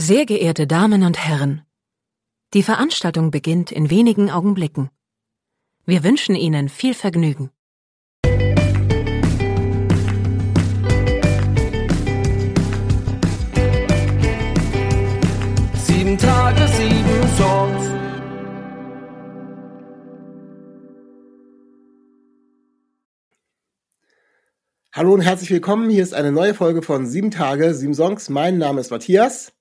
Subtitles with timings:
[0.00, 1.62] Sehr geehrte Damen und Herren,
[2.54, 4.90] die Veranstaltung beginnt in wenigen Augenblicken.
[5.86, 7.50] Wir wünschen Ihnen viel Vergnügen.
[15.74, 17.90] Sieben Tage, sieben Songs.
[24.92, 25.90] Hallo und herzlich willkommen.
[25.90, 28.28] Hier ist eine neue Folge von Sieben Tage, sieben Songs.
[28.28, 29.57] Mein Name ist Matthias.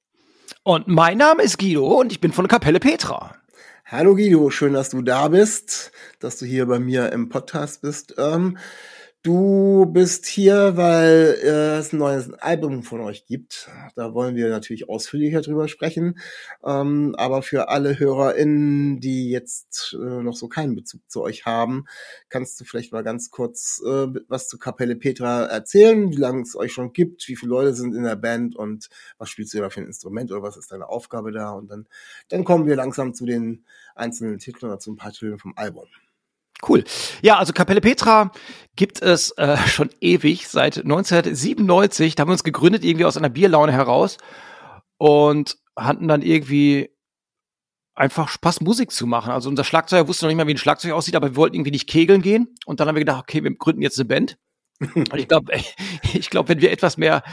[0.67, 3.37] Und mein Name ist Guido und ich bin von Kapelle Petra.
[3.85, 8.15] Hallo Guido, schön, dass du da bist, dass du hier bei mir im Podcast bist.
[8.17, 8.57] Ähm,
[9.27, 13.69] Du bist hier, weil äh, es ein neues Album von euch gibt.
[13.97, 16.17] Da wollen wir natürlich ausführlicher drüber sprechen.
[16.63, 21.87] Ähm, aber für alle HörerInnen, die jetzt äh, noch so keinen Bezug zu euch haben,
[22.29, 26.55] kannst du vielleicht mal ganz kurz äh, was zu Kapelle Petra erzählen, wie lange es
[26.55, 29.69] euch schon gibt, wie viele Leute sind in der Band und was spielst du da
[29.69, 31.51] für ein Instrument oder was ist deine Aufgabe da?
[31.51, 31.85] Und dann,
[32.29, 35.87] dann kommen wir langsam zu den einzelnen Titeln oder zu ein paar Titeln vom Album.
[36.67, 36.83] Cool.
[37.21, 38.31] Ja, also Kapelle Petra
[38.75, 42.15] gibt es äh, schon ewig, seit 1997.
[42.15, 44.17] Da haben wir uns gegründet, irgendwie aus einer Bierlaune heraus
[44.97, 46.89] und hatten dann irgendwie
[47.93, 49.31] einfach Spaß, Musik zu machen.
[49.31, 51.71] Also unser Schlagzeuger wusste noch nicht mal, wie ein Schlagzeug aussieht, aber wir wollten irgendwie
[51.71, 52.55] nicht kegeln gehen.
[52.65, 54.37] Und dann haben wir gedacht, okay, wir gründen jetzt eine Band.
[54.79, 55.51] und ich glaube,
[56.13, 57.23] ich glaube, wenn wir etwas mehr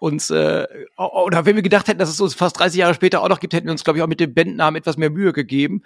[0.00, 3.28] uns, äh, oder wenn wir gedacht hätten, dass es uns fast 30 Jahre später auch
[3.28, 5.82] noch gibt, hätten wir uns, glaube ich, auch mit dem Bandnamen etwas mehr Mühe gegeben.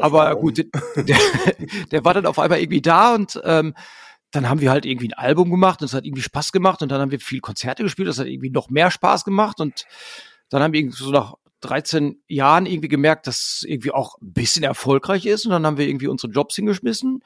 [0.00, 0.58] Aber gut,
[0.96, 1.18] der,
[1.90, 3.74] der, war dann auf einmal irgendwie da und ähm,
[4.30, 6.90] dann haben wir halt irgendwie ein Album gemacht und es hat irgendwie Spaß gemacht und
[6.90, 9.84] dann haben wir viel Konzerte gespielt, das hat irgendwie noch mehr Spaß gemacht und
[10.48, 14.32] dann haben wir irgendwie so nach 13 Jahren irgendwie gemerkt, dass es irgendwie auch ein
[14.32, 17.22] bisschen erfolgreich ist und dann haben wir irgendwie unsere Jobs hingeschmissen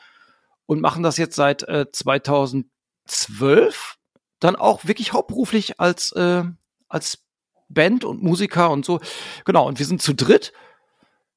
[0.67, 3.97] und machen das jetzt seit äh, 2012
[4.41, 6.45] dann auch wirklich hauptberuflich als äh,
[6.89, 7.19] als
[7.69, 9.01] Band und Musiker und so.
[9.45, 10.53] Genau, und wir sind zu dritt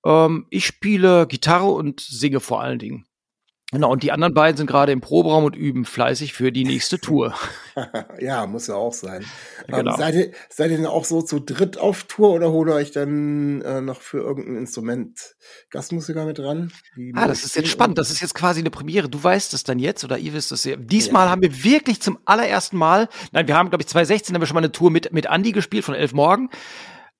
[0.05, 3.05] ähm, ich spiele Gitarre und singe vor allen Dingen.
[3.73, 6.99] Genau, und die anderen beiden sind gerade im Proberaum und üben fleißig für die nächste
[6.99, 7.33] Tour.
[8.19, 9.23] ja, muss ja auch sein.
[9.69, 9.91] Ähm, genau.
[9.91, 12.73] Ähm, seid, ihr, seid ihr denn auch so zu dritt auf Tour oder holt ihr
[12.73, 15.35] euch dann äh, noch für irgendein Instrument
[15.69, 16.73] Gastmusiker mit dran?
[17.13, 17.97] ah, das ist jetzt spannend.
[17.97, 19.07] Das ist jetzt quasi eine Premiere.
[19.07, 20.75] Du weißt es dann jetzt oder ihr wisst es ja.
[20.75, 21.31] Diesmal ja.
[21.31, 24.55] haben wir wirklich zum allerersten Mal, nein, wir haben, glaube ich, 2016 haben wir schon
[24.55, 26.49] mal eine Tour mit, mit Andy gespielt von Elf Morgen.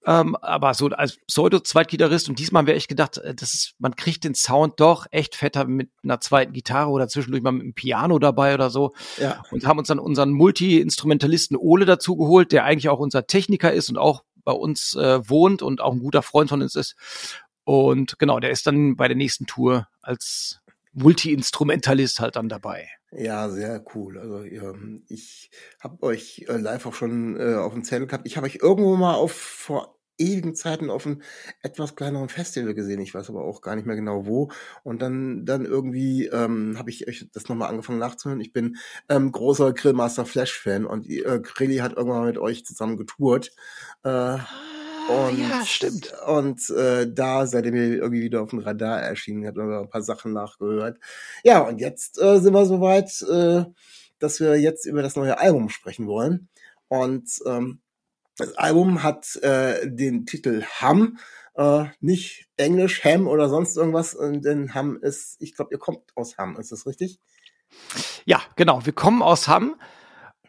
[0.05, 4.23] Ähm, aber so als Pseudo-Zweitgitarrist und diesmal wäre ich gedacht, äh, das ist, man kriegt
[4.23, 8.17] den Sound doch echt fetter mit einer zweiten Gitarre oder zwischendurch mal mit einem Piano
[8.17, 8.93] dabei oder so.
[9.17, 9.43] Ja.
[9.51, 13.89] Und haben uns dann unseren Multi-Instrumentalisten Ole dazu geholt, der eigentlich auch unser Techniker ist
[13.89, 16.95] und auch bei uns äh, wohnt und auch ein guter Freund von uns ist.
[17.63, 20.61] Und genau, der ist dann bei der nächsten Tour als
[20.93, 22.89] Multi-Instrumentalist halt dann dabei.
[23.13, 24.17] Ja, sehr cool.
[24.17, 24.43] Also
[25.09, 25.51] ich
[25.81, 28.25] habe euch äh, live auch schon äh, auf dem Zettel gehabt.
[28.25, 31.21] Ich habe euch irgendwo mal auf vor ewigen Zeiten auf einem
[31.61, 33.01] etwas kleineren Festival gesehen.
[33.01, 34.49] Ich weiß aber auch gar nicht mehr genau wo.
[34.83, 38.39] Und dann dann irgendwie ähm, habe ich euch das nochmal angefangen nachzuhören.
[38.39, 38.77] Ich bin
[39.09, 43.51] ähm, großer Grillmaster Flash Fan und äh, Grilli hat irgendwann mit euch zusammen getourt.
[44.03, 44.37] Äh,
[45.09, 46.13] und, ja, stimmt.
[46.27, 50.01] Und äh, da seid ihr mir irgendwie wieder auf dem Radar erschienen, habt ein paar
[50.01, 50.99] Sachen nachgehört.
[51.43, 53.65] Ja, und jetzt äh, sind wir soweit, äh,
[54.19, 56.49] dass wir jetzt über das neue Album sprechen wollen.
[56.87, 57.81] Und ähm,
[58.37, 61.17] das Album hat äh, den Titel Ham,
[61.55, 66.37] äh, nicht Englisch, Ham oder sonst irgendwas, denn Ham ist, ich glaube, ihr kommt aus
[66.37, 67.19] Ham, ist das richtig?
[68.25, 69.75] Ja, genau, wir kommen aus Ham.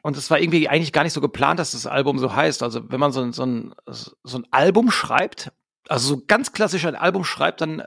[0.02, 2.62] Und es war irgendwie eigentlich gar nicht so geplant, dass das Album so heißt.
[2.62, 5.52] Also wenn man so, so, ein, so ein Album schreibt,
[5.88, 7.84] also so ganz klassisch ein Album schreibt, dann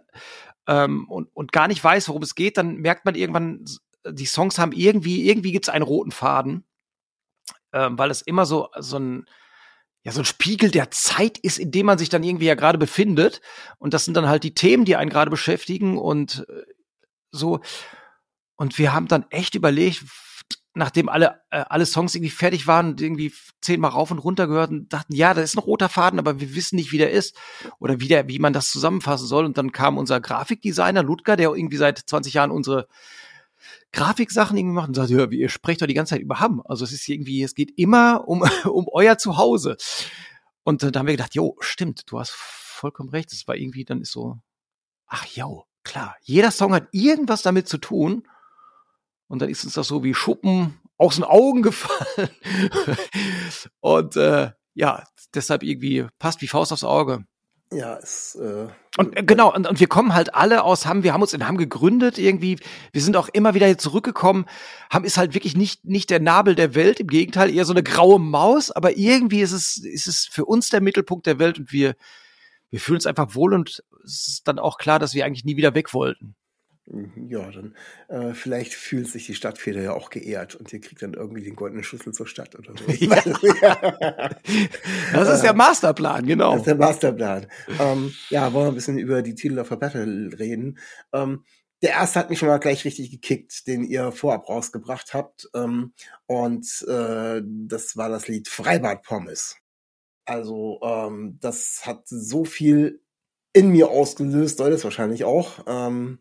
[0.68, 3.66] ähm, und, und gar nicht weiß, worum es geht, dann merkt man irgendwann,
[4.08, 6.64] die Songs haben irgendwie, irgendwie gibt es einen roten Faden,
[7.74, 9.26] ähm, weil es immer so, so ein,
[10.04, 12.78] ja, so ein Spiegel der Zeit ist, in dem man sich dann irgendwie ja gerade
[12.78, 13.42] befindet.
[13.80, 16.64] Und das sind dann halt die Themen, die einen gerade beschäftigen und äh,
[17.32, 17.60] so.
[18.56, 20.04] Und wir haben dann echt überlegt,
[20.76, 24.72] nachdem alle, äh, alle Songs irgendwie fertig waren und irgendwie zehnmal rauf und runter gehört
[24.72, 27.36] und dachten, ja, da ist ein roter Faden, aber wir wissen nicht, wie der ist
[27.80, 29.46] oder wie, der, wie man das zusammenfassen soll.
[29.46, 32.88] Und dann kam unser Grafikdesigner Ludger, der irgendwie seit 20 Jahren unsere
[33.94, 36.62] Grafiksachen irgendwie macht und sagt, ja, ihr sprecht doch die ganze Zeit über Hamm.
[36.66, 39.78] Also es ist irgendwie, es geht immer um, um euer Zuhause.
[40.64, 43.32] Und äh, da haben wir gedacht, jo, stimmt, du hast vollkommen recht.
[43.32, 44.38] Es war irgendwie, dann ist so,
[45.08, 48.28] ach jo, klar, jeder Song hat irgendwas damit zu tun.
[49.28, 52.30] Und dann ist uns das so wie Schuppen aus den Augen gefallen.
[53.80, 57.26] und äh, ja, deshalb irgendwie passt wie Faust aufs Auge.
[57.72, 58.68] Ja, es, äh,
[58.98, 61.48] und äh, genau, und, und wir kommen halt alle aus Hamm, wir haben uns in
[61.48, 62.60] Hamm gegründet irgendwie,
[62.94, 64.46] wir sind auch immer wieder hier zurückgekommen.
[64.92, 67.84] Hamm ist halt wirklich nicht, nicht der Nabel der Welt, im Gegenteil, eher so eine
[67.84, 71.72] graue Maus, aber irgendwie ist es, ist es für uns der Mittelpunkt der Welt und
[71.72, 71.96] wir,
[72.70, 75.58] wir fühlen uns einfach wohl und es ist dann auch klar, dass wir eigentlich nie
[75.58, 76.36] wieder weg wollten.
[76.88, 77.76] Mhm, ja, dann
[78.10, 81.56] äh, vielleicht fühlt sich die Stadtfeder ja auch geehrt und ihr kriegt dann irgendwie den
[81.56, 82.92] goldenen Schlüssel zur Stadt oder so.
[82.92, 83.16] ja.
[85.14, 86.52] das ist der Masterplan, genau.
[86.52, 87.48] Das ist der Masterplan.
[87.80, 90.78] Ähm, ja, wollen wir ein bisschen über die Titel of a Battle reden.
[91.12, 91.44] Ähm,
[91.82, 95.50] der erste hat mich schon mal gleich richtig gekickt, den ihr vorab rausgebracht habt.
[95.56, 95.94] Ähm,
[96.28, 99.58] und äh, das war das Lied Freibad Pommes.
[100.26, 103.02] Also ähm, das hat so viel
[103.54, 105.64] in mir ausgelöst, soll es wahrscheinlich auch.
[105.68, 106.20] Ähm,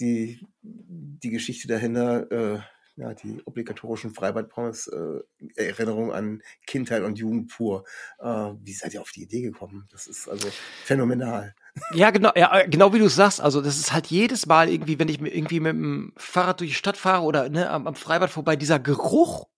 [0.00, 2.60] die, die Geschichte dahinter, äh,
[2.96, 5.20] ja, die obligatorischen Freibad-Pommes, äh,
[5.56, 7.84] Erinnerung an Kindheit und Jugend pur.
[8.20, 9.88] Äh, wie seid ihr auf die Idee gekommen?
[9.90, 10.48] Das ist also
[10.84, 11.54] phänomenal.
[11.92, 13.40] Ja, genau, ja, äh, genau wie du sagst.
[13.40, 16.76] Also, das ist halt jedes Mal irgendwie, wenn ich irgendwie mit dem Fahrrad durch die
[16.76, 19.48] Stadt fahre oder ne, am, am Freibad vorbei, dieser Geruch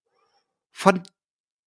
[0.73, 1.03] von,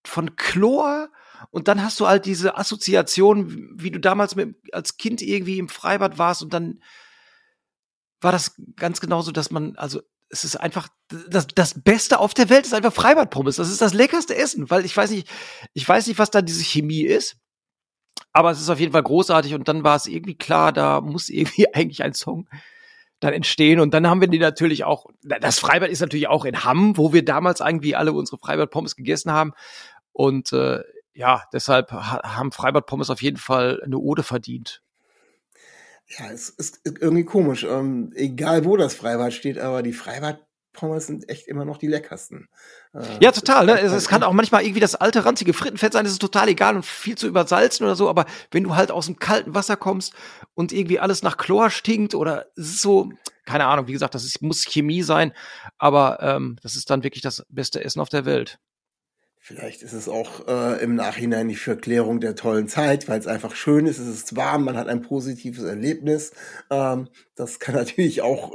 [0.03, 1.09] von Chlor.
[1.51, 5.69] Und dann hast du halt diese Assoziation, wie du damals mit, als Kind irgendwie im
[5.69, 6.81] Freibad warst und dann
[8.21, 10.87] war das ganz genauso, dass man, also es ist einfach
[11.27, 13.55] das, das Beste auf der Welt ist einfach Freibadpommes.
[13.55, 15.27] Das ist das leckerste Essen, weil ich weiß nicht,
[15.73, 17.37] ich weiß nicht, was da diese Chemie ist,
[18.31, 21.29] aber es ist auf jeden Fall großartig und dann war es irgendwie klar, da muss
[21.29, 22.47] irgendwie eigentlich ein Song
[23.19, 26.63] dann entstehen und dann haben wir die natürlich auch, das Freibad ist natürlich auch in
[26.63, 29.53] Hamm, wo wir damals irgendwie alle unsere Freibad-Pommes gegessen haben
[30.13, 30.83] und äh,
[31.13, 34.81] ja, deshalb haben Freibad-Pommes auf jeden Fall eine Ode verdient.
[36.17, 37.63] Ja, es ist irgendwie komisch.
[37.63, 42.49] Ähm, egal wo das Freibad steht, aber die Freibad-Pommes sind echt immer noch die leckersten.
[42.93, 43.67] Äh, ja, total.
[43.67, 43.79] Ne?
[43.79, 46.75] Es, es, kann auch manchmal irgendwie das alte, ranzige Frittenfett sein, das ist total egal
[46.75, 50.13] und viel zu übersalzen oder so, aber wenn du halt aus dem kalten Wasser kommst
[50.55, 53.11] und irgendwie alles nach Chlor stinkt oder es ist so,
[53.45, 55.33] keine Ahnung, wie gesagt, das ist, muss Chemie sein,
[55.77, 58.59] aber ähm, das ist dann wirklich das beste Essen auf der Welt.
[59.41, 63.55] Vielleicht ist es auch äh, im Nachhinein die Verklärung der tollen Zeit, weil es einfach
[63.55, 66.33] schön ist, es ist warm, man hat ein positives Erlebnis.
[66.69, 68.51] Ähm, das kann natürlich auch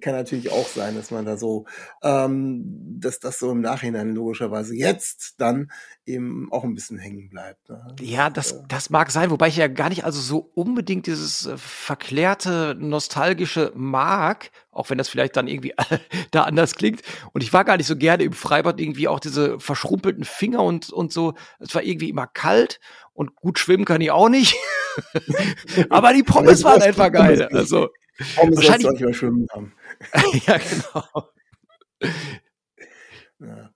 [0.00, 1.66] kann natürlich auch sein, dass man da so,
[2.02, 2.62] ähm,
[3.00, 5.70] dass das so im Nachhinein logischerweise jetzt dann
[6.06, 7.68] eben auch ein bisschen hängen bleibt.
[7.68, 7.94] Ne?
[8.00, 11.46] Ja, das äh, das mag sein, wobei ich ja gar nicht also so unbedingt dieses
[11.46, 15.74] äh, verklärte nostalgische mag, auch wenn das vielleicht dann irgendwie
[16.30, 17.02] da anders klingt.
[17.32, 20.90] Und ich war gar nicht so gerne im Freibad irgendwie auch diese verschrumpelten Finger und
[20.90, 21.34] und so.
[21.58, 22.80] Es war irgendwie immer kalt
[23.12, 24.56] und gut schwimmen kann ich auch nicht.
[25.90, 27.48] Aber die Pommes waren einfach geil.
[27.52, 27.88] Also
[28.36, 29.72] Warum wahrscheinlich schwimmen haben.
[30.46, 31.30] ja, genau.
[33.40, 33.73] Ja.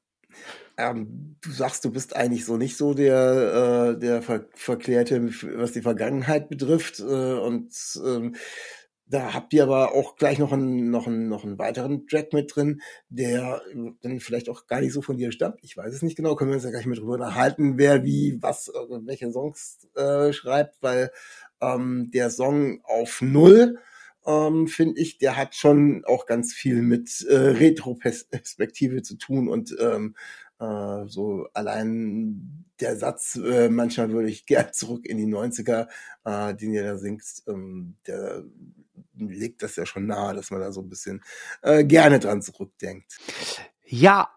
[0.79, 5.73] Ähm, du sagst, du bist eigentlich so nicht so der, äh, der Ver Verklärte, was
[5.73, 7.01] die Vergangenheit betrifft.
[7.01, 7.75] Äh, und
[8.07, 8.37] ähm,
[9.07, 12.55] da habt ihr aber auch gleich noch einen, noch, einen, noch einen weiteren Track mit
[12.55, 13.61] drin, der
[14.03, 15.59] dann vielleicht auch gar nicht so von dir stammt.
[15.63, 18.39] Ich weiß es nicht genau, können wir uns ja gleich mit drüber unterhalten, wer wie,
[18.41, 18.71] was,
[19.05, 21.11] welche Songs äh, schreibt, weil
[21.61, 23.79] ähm, der Song auf Null
[24.27, 29.75] ähm, finde ich, der hat schon auch ganz viel mit äh, Retroperspektive zu tun und
[29.81, 30.15] ähm,
[30.61, 35.89] äh, so allein der Satz, äh, manchmal würde ich gern zurück in die 90er,
[36.25, 38.45] äh, den ihr da singt, ähm, der
[39.17, 41.23] legt das ja schon nahe, dass man da so ein bisschen
[41.63, 43.19] äh, gerne dran zurückdenkt.
[43.85, 44.29] Ja,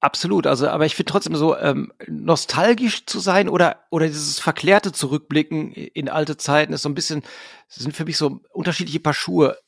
[0.00, 4.92] Absolut, also aber ich finde trotzdem so ähm, nostalgisch zu sein oder oder dieses verklärte
[4.92, 7.24] Zurückblicken in alte Zeiten ist so ein bisschen
[7.66, 9.58] sind für mich so unterschiedliche Paar Schuhe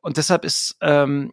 [0.00, 1.32] und deshalb ist ähm,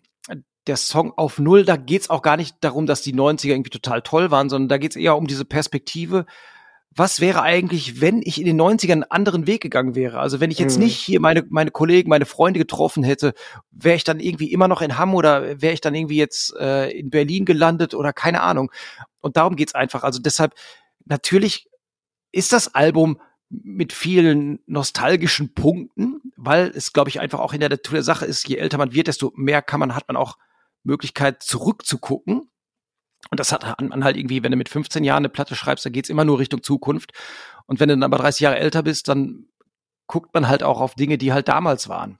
[0.72, 4.01] der Song auf Null, da geht's auch gar nicht darum, dass die 90er irgendwie total
[4.01, 6.25] toll waren, sondern da geht's eher um diese Perspektive
[6.94, 10.20] was wäre eigentlich, wenn ich in den 90ern einen anderen Weg gegangen wäre?
[10.20, 10.84] Also wenn ich jetzt mhm.
[10.84, 13.34] nicht hier meine, meine Kollegen, meine Freunde getroffen hätte,
[13.72, 16.90] wäre ich dann irgendwie immer noch in Hamm oder wäre ich dann irgendwie jetzt äh,
[16.92, 18.72] in Berlin gelandet oder keine Ahnung.
[19.22, 20.04] Und darum geht's einfach.
[20.04, 20.54] Also deshalb,
[21.06, 21.70] natürlich
[22.34, 27.70] ist das Album mit vielen nostalgischen Punkten, weil es, glaube ich, einfach auch in der
[27.70, 30.38] Natur der Sache ist, je älter man wird, desto mehr kann man, hat man auch
[30.84, 32.52] Möglichkeit zurückzugucken
[33.30, 35.94] und das hat man halt irgendwie, wenn du mit 15 Jahren eine Platte schreibst, dann
[35.94, 37.12] geht's immer nur Richtung Zukunft.
[37.68, 39.46] Und wenn du dann aber 30 Jahre älter bist, dann
[40.08, 42.18] guckt man halt auch auf Dinge, die halt damals waren.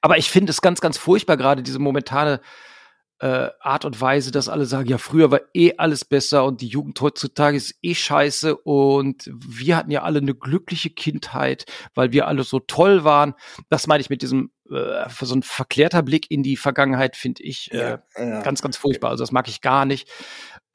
[0.00, 2.40] Aber ich finde es ganz, ganz furchtbar, gerade diese momentane
[3.20, 6.68] äh, Art und Weise, dass alle sagen, ja, früher war eh alles besser und die
[6.68, 12.28] Jugend heutzutage ist eh scheiße und wir hatten ja alle eine glückliche Kindheit, weil wir
[12.28, 13.34] alle so toll waren.
[13.68, 17.72] Das meine ich mit diesem äh, so ein verklärter Blick in die Vergangenheit, finde ich
[17.72, 18.42] äh, ja, ja.
[18.42, 19.10] ganz, ganz furchtbar.
[19.10, 20.08] Also das mag ich gar nicht.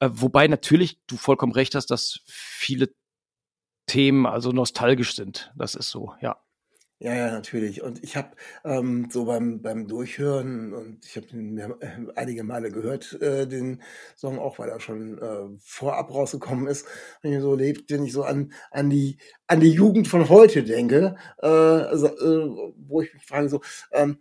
[0.00, 2.94] Äh, wobei natürlich du vollkommen recht hast, dass viele
[3.86, 5.52] Themen also nostalgisch sind.
[5.56, 6.36] Das ist so, ja.
[7.04, 7.82] Ja, ja, natürlich.
[7.82, 8.30] Und ich habe
[8.64, 13.46] ähm, so beim, beim Durchhören, und ich habe den mir äh, einige Male gehört, äh,
[13.46, 13.82] den
[14.16, 16.86] Song auch, weil er schon äh, vorab rausgekommen ist,
[17.20, 19.18] wenn ich so lebt, wenn ich so an, an, die,
[19.48, 23.60] an die Jugend von heute denke, äh, also, äh, wo ich mich frage, so,
[23.92, 24.16] ähm,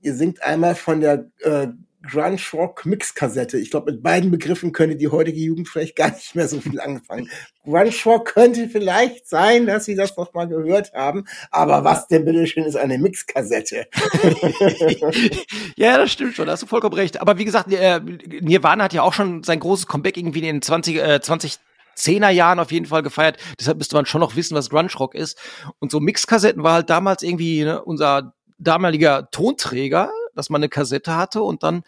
[0.00, 1.68] ihr singt einmal von der äh,
[2.10, 3.58] Grunge Rock Mix Kassette.
[3.58, 6.80] Ich glaube, mit beiden Begriffen könnte die heutige Jugend vielleicht gar nicht mehr so viel
[6.80, 7.30] anfangen.
[7.64, 12.24] Grunge Rock könnte vielleicht sein, dass sie das noch mal gehört haben, aber was denn
[12.24, 13.86] bitteschön ist eine Mixkassette?
[15.76, 17.20] ja, das stimmt schon, da hast du vollkommen recht.
[17.20, 20.62] Aber wie gesagt, äh, Nirvana hat ja auch schon sein großes Comeback irgendwie in den
[20.62, 21.58] 20, äh, 20
[21.96, 23.38] 10er Jahren auf jeden Fall gefeiert.
[23.58, 25.38] Deshalb müsste man schon noch wissen, was Grunge Rock ist.
[25.78, 31.16] Und so Mixkassetten war halt damals irgendwie ne, unser damaliger Tonträger dass man eine Kassette
[31.16, 31.82] hatte und dann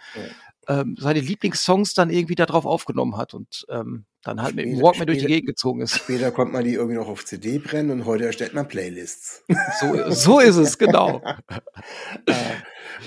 [0.68, 0.80] ja.
[0.80, 4.82] ähm, seine Lieblingssongs dann irgendwie darauf aufgenommen hat und ähm, dann halt später, mit dem
[4.82, 5.96] Walkman durch die Gegend gezogen ist.
[5.96, 9.44] Später konnte man die irgendwie noch auf CD brennen und heute erstellt man Playlists.
[9.80, 11.22] So, so ist es, genau.
[12.26, 12.32] äh,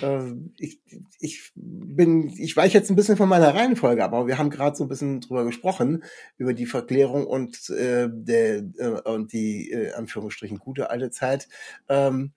[0.01, 0.79] äh, ich,
[1.19, 4.75] ich bin, ich weiche jetzt ein bisschen von meiner Reihenfolge ab, aber wir haben gerade
[4.75, 6.03] so ein bisschen drüber gesprochen,
[6.37, 11.47] über die Verklärung und, äh, der, äh, und die, äh, Anführungsstrichen, gute alte Zeit.
[11.87, 12.33] Ähm,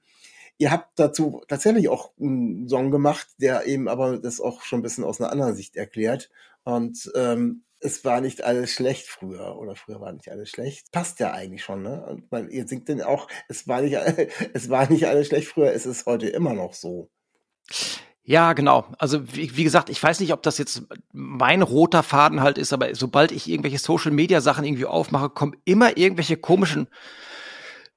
[0.62, 4.82] Ihr habt dazu tatsächlich auch einen Song gemacht, der eben aber das auch schon ein
[4.82, 6.30] bisschen aus einer anderen Sicht erklärt.
[6.62, 10.92] Und ähm, es war nicht alles schlecht früher oder früher war nicht alles schlecht.
[10.92, 12.06] Passt ja eigentlich schon, ne?
[12.06, 13.94] Und weil ihr singt denn auch, es war nicht,
[14.54, 17.10] es war nicht alles schlecht früher, es ist heute immer noch so.
[18.22, 18.86] Ja, genau.
[18.98, 22.72] Also wie, wie, gesagt, ich weiß nicht, ob das jetzt mein roter Faden halt ist,
[22.72, 26.86] aber sobald ich irgendwelche Social Media Sachen irgendwie aufmache, kommen immer irgendwelche komischen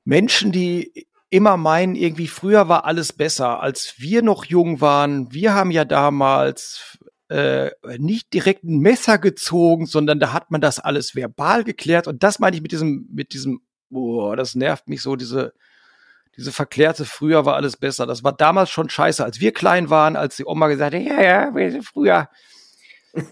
[0.04, 5.32] Menschen, die immer meinen, irgendwie früher war alles besser, als wir noch jung waren.
[5.34, 6.98] Wir haben ja damals
[7.30, 12.08] äh, nicht direkt ein Messer gezogen, sondern da hat man das alles verbal geklärt.
[12.08, 15.54] Und das meine ich mit diesem, mit diesem, boah, das nervt mich so, diese,
[16.38, 18.06] diese verklärte, früher war alles besser.
[18.06, 21.22] Das war damals schon scheiße, als wir klein waren, als die Oma gesagt hat, ja,
[21.22, 22.30] ja, wir sind früher,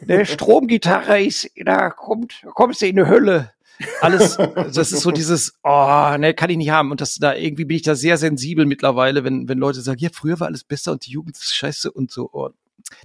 [0.01, 3.51] eine Stromgitarre ist, da kommt, kommst du in die Hölle
[4.01, 6.91] alles, das ist so dieses, oh, ne, kann ich nicht haben.
[6.91, 10.09] Und das da irgendwie bin ich da sehr sensibel mittlerweile, wenn, wenn Leute sagen, ja,
[10.11, 12.29] früher war alles besser und die Jugend ist scheiße und so.
[12.31, 12.49] Oh.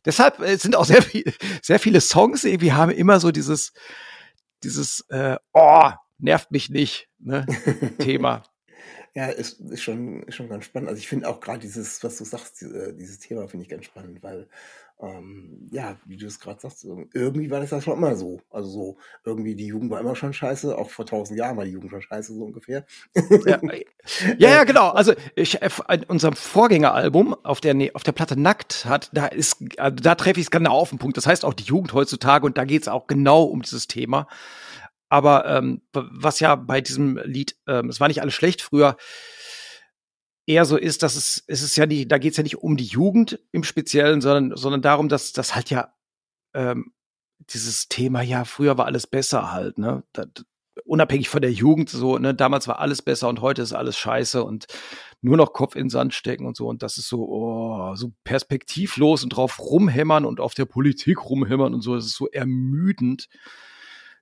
[0.04, 1.32] Deshalb äh, sind auch sehr viel,
[1.62, 3.72] sehr viele Songs irgendwie haben immer so dieses,
[4.62, 7.46] dieses, äh, oh, nervt mich nicht, ne,
[7.98, 8.42] Thema.
[9.18, 10.88] Ja, ist, ist, schon, ist schon ganz spannend.
[10.88, 13.84] Also ich finde auch gerade dieses, was du sagst, diese, dieses Thema finde ich ganz
[13.84, 14.46] spannend, weil
[15.00, 18.40] ähm, ja, wie du es gerade sagst, irgendwie war das ja schon immer so.
[18.48, 21.72] Also so, irgendwie die Jugend war immer schon scheiße, auch vor tausend Jahren war die
[21.72, 22.86] Jugend schon scheiße, so ungefähr.
[23.44, 23.60] Ja,
[24.38, 24.90] ja, ja genau.
[24.90, 29.60] Also ich, äh, in unserem Vorgängeralbum auf der, auf der Platte Nackt hat, da ist,
[29.78, 31.16] äh, da treffe ich es genau auf den Punkt.
[31.16, 34.28] Das heißt auch die Jugend heutzutage und da geht es auch genau um dieses Thema.
[35.08, 38.96] Aber ähm, was ja bei diesem Lied, ähm, es war nicht alles schlecht früher,
[40.46, 42.76] eher so ist, dass es, es ist ja nicht, da geht es ja nicht um
[42.76, 45.92] die Jugend im Speziellen, sondern, sondern darum, dass das halt ja
[46.54, 46.92] ähm,
[47.50, 50.02] dieses Thema, ja, früher war alles besser halt, ne?
[50.12, 50.28] Das,
[50.84, 54.42] unabhängig von der Jugend, so, ne, damals war alles besser und heute ist alles scheiße
[54.42, 54.66] und
[55.20, 56.68] nur noch Kopf in den Sand stecken und so.
[56.68, 61.74] Und das ist so, oh, so perspektivlos und drauf rumhämmern und auf der Politik rumhämmern
[61.74, 61.94] und so.
[61.94, 63.28] Das ist so ermüdend,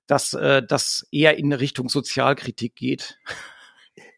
[0.07, 3.19] dass äh, das eher in Richtung Sozialkritik geht.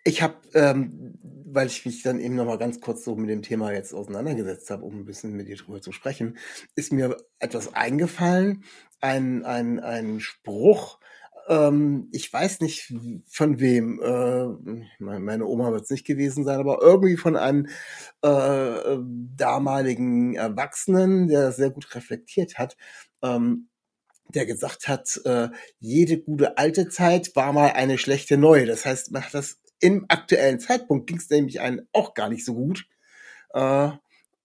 [0.03, 3.41] Ich habe, ähm, weil ich mich dann eben noch mal ganz kurz so mit dem
[3.41, 6.37] Thema jetzt auseinandergesetzt habe, um ein bisschen mit dir drüber zu sprechen,
[6.75, 8.63] ist mir etwas eingefallen,
[9.01, 10.99] ein, ein, ein Spruch,
[11.49, 12.93] ähm, ich weiß nicht
[13.27, 17.67] von wem, äh, meine Oma wird es nicht gewesen sein, aber irgendwie von einem
[18.21, 18.97] äh,
[19.35, 22.77] damaligen Erwachsenen, der sehr gut reflektiert hat,
[23.23, 23.68] ähm,
[24.29, 28.65] der gesagt hat, äh, jede gute alte Zeit war mal eine schlechte neue.
[28.65, 32.45] Das heißt, man hat das im aktuellen Zeitpunkt ging es nämlich einen auch gar nicht
[32.45, 32.85] so gut.
[33.53, 33.89] Äh,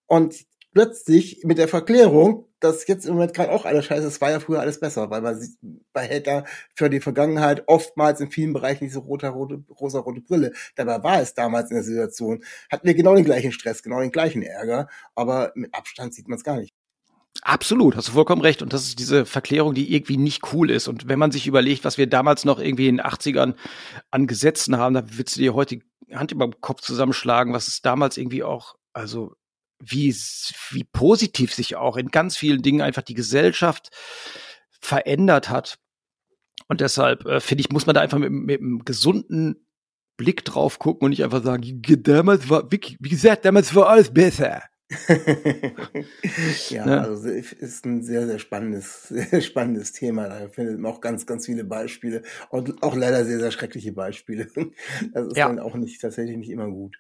[0.06, 4.30] und plötzlich mit der Verklärung, dass jetzt im Moment gerade auch alles scheiße ist, war
[4.30, 5.56] ja früher alles besser, weil man sieht,
[5.92, 10.52] behält da für die Vergangenheit oftmals in vielen Bereichen diese rote, rote, rosa-rote Brille.
[10.74, 14.10] Dabei war es damals in der Situation, hatten wir genau den gleichen Stress, genau den
[14.12, 16.73] gleichen Ärger, aber mit Abstand sieht man es gar nicht.
[17.46, 18.62] Absolut, hast du vollkommen recht.
[18.62, 20.88] Und das ist diese Verklärung, die irgendwie nicht cool ist.
[20.88, 23.54] Und wenn man sich überlegt, was wir damals noch irgendwie in den 80ern
[24.10, 27.82] an Gesetzen haben, da willst du dir heute Hand über den Kopf zusammenschlagen, was es
[27.82, 29.34] damals irgendwie auch, also
[29.78, 30.10] wie,
[30.70, 33.90] wie positiv sich auch in ganz vielen Dingen einfach die Gesellschaft
[34.80, 35.78] verändert hat.
[36.68, 39.66] Und deshalb äh, finde ich, muss man da einfach mit, mit einem gesunden
[40.16, 44.14] Blick drauf gucken und nicht einfach sagen, damals war, wie, wie gesagt, damals war alles
[44.14, 44.62] besser.
[46.68, 47.00] ja, ne?
[47.00, 50.28] also ist ein sehr, sehr spannendes, sehr spannendes Thema.
[50.28, 54.48] Da findet man auch ganz, ganz viele Beispiele und auch leider sehr, sehr schreckliche Beispiele.
[55.12, 55.48] Das ist ja.
[55.48, 56.96] dann auch nicht tatsächlich nicht immer gut.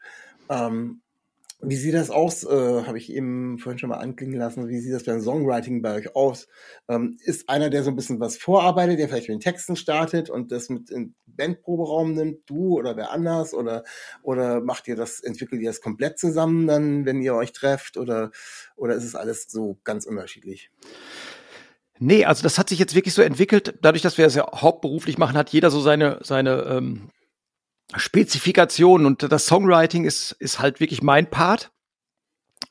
[0.48, 1.00] Ähm,
[1.60, 2.44] wie sieht das aus?
[2.44, 4.68] Äh, Habe ich eben vorhin schon mal anklingen lassen.
[4.68, 6.48] Wie sieht das beim Songwriting bei euch aus?
[6.88, 10.30] Ähm, ist einer, der so ein bisschen was vorarbeitet, der vielleicht mit den Texten startet
[10.30, 13.54] und das mit in Bandproberaum nimmt, du oder wer anders?
[13.54, 13.84] Oder,
[14.22, 17.96] oder macht ihr das, entwickelt ihr das komplett zusammen dann, wenn ihr euch trefft?
[17.96, 18.30] Oder,
[18.76, 20.70] oder ist es alles so ganz unterschiedlich?
[21.98, 23.78] Nee, also das hat sich jetzt wirklich so entwickelt.
[23.80, 27.10] Dadurch, dass wir es ja hauptberuflich machen, hat jeder so seine, seine ähm,
[27.94, 31.70] Spezifikationen und das Songwriting ist, ist halt wirklich mein Part.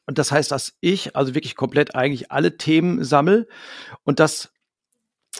[0.05, 3.47] Und das heißt, dass ich also wirklich komplett eigentlich alle Themen sammel
[4.03, 4.52] und das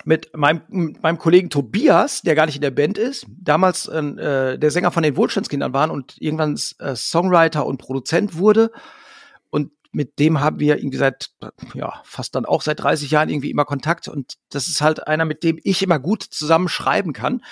[0.06, 4.58] mit meinem, mit meinem Kollegen Tobias, der gar nicht in der Band ist, damals äh,
[4.58, 8.72] der Sänger von den Wohlstandskindern waren und irgendwann äh, Songwriter und Produzent wurde.
[9.50, 11.30] Und mit dem haben wir irgendwie seit,
[11.76, 14.08] ja, fast dann auch seit 30 Jahren irgendwie immer Kontakt.
[14.08, 17.44] Und das ist halt einer, mit dem ich immer gut zusammen schreiben kann,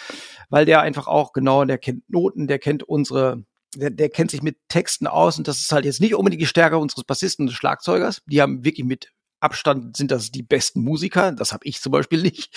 [0.50, 3.44] weil der einfach auch genau, der kennt Noten, der kennt unsere,
[3.76, 5.38] der, der kennt sich mit Texten aus.
[5.38, 8.24] Und das ist halt jetzt nicht unbedingt die Stärke unseres Bassisten und Schlagzeugers.
[8.26, 11.32] Die haben wirklich mit Abstand sind das die besten Musiker.
[11.32, 12.56] Das habe ich zum Beispiel nicht.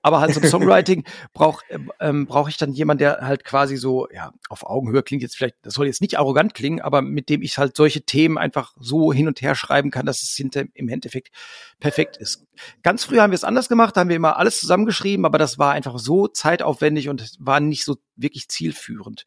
[0.00, 1.64] Aber halt zum Songwriting brauche
[1.98, 5.56] ähm, brauch ich dann jemand, der halt quasi so, ja, auf Augenhöhe klingt jetzt vielleicht,
[5.62, 9.12] das soll jetzt nicht arrogant klingen, aber mit dem ich halt solche Themen einfach so
[9.12, 11.34] hin und her schreiben kann, dass es hinter, im Endeffekt
[11.80, 12.46] perfekt ist.
[12.82, 15.58] Ganz früh haben wir es anders gemacht, da haben wir immer alles zusammengeschrieben, aber das
[15.58, 19.26] war einfach so zeitaufwendig und war nicht so wirklich zielführend.